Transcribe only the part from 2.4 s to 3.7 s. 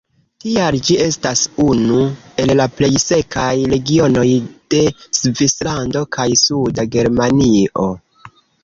el la plej sekaj